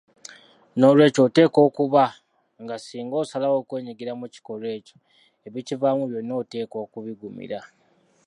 [0.77, 2.03] Noolwekyo oteekwa okulaba
[2.63, 4.97] nga singa osalawo okwenyigira mu kikolwa ekyo
[5.47, 7.59] ebikivaamu byonna oteekwa okubigumira.